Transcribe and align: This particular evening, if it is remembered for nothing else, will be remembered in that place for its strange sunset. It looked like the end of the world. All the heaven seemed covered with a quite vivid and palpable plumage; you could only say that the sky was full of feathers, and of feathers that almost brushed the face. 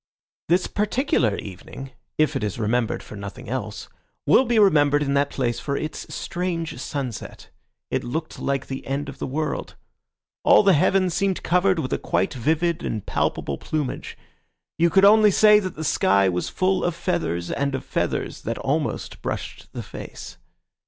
This 0.49 0.65
particular 0.65 1.37
evening, 1.37 1.91
if 2.17 2.35
it 2.35 2.43
is 2.43 2.57
remembered 2.57 3.03
for 3.03 3.15
nothing 3.15 3.47
else, 3.47 3.87
will 4.25 4.45
be 4.45 4.57
remembered 4.57 5.03
in 5.03 5.13
that 5.13 5.29
place 5.29 5.59
for 5.59 5.77
its 5.77 6.11
strange 6.11 6.79
sunset. 6.79 7.51
It 7.91 8.03
looked 8.03 8.39
like 8.39 8.65
the 8.65 8.87
end 8.87 9.09
of 9.09 9.19
the 9.19 9.27
world. 9.27 9.75
All 10.43 10.63
the 10.63 10.73
heaven 10.73 11.11
seemed 11.11 11.43
covered 11.43 11.77
with 11.77 11.93
a 11.93 11.99
quite 11.99 12.33
vivid 12.33 12.81
and 12.81 13.05
palpable 13.05 13.59
plumage; 13.59 14.17
you 14.79 14.89
could 14.89 15.05
only 15.05 15.29
say 15.29 15.59
that 15.59 15.75
the 15.75 15.83
sky 15.83 16.27
was 16.27 16.49
full 16.49 16.83
of 16.83 16.95
feathers, 16.95 17.51
and 17.51 17.75
of 17.75 17.85
feathers 17.85 18.41
that 18.41 18.57
almost 18.57 19.21
brushed 19.21 19.71
the 19.71 19.83
face. 19.83 20.37